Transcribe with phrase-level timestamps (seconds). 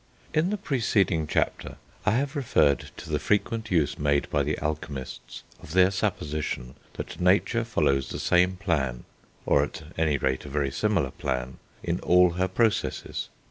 [0.33, 1.75] In the preceding chapter
[2.07, 7.21] I have referred to the frequent use made by the alchemists of their supposition that
[7.21, 9.03] nature follows the same plan,
[9.45, 13.29] or at any rate a very similar plan, in all her processes.